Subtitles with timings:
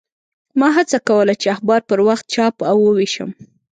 [0.59, 3.29] ما هڅه کوله چې اخبار پر وخت چاپ او ووېشم.